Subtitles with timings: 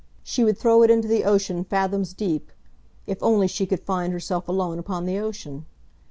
[0.23, 2.51] She would throw it into the ocean fathoms deep,
[3.05, 5.67] if only she could find herself alone upon the ocean.